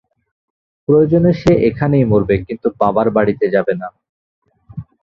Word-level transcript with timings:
প্রয়োজনে 0.87 1.31
সে 1.33 1.51
এইখানেই 1.67 2.05
মরবে, 2.11 2.35
কিন্তু 2.47 2.67
বাবার 2.81 3.07
বাড়িতে 3.17 3.45
যাবেনা। 3.55 3.87